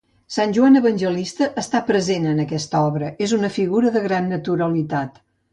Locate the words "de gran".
3.99-4.35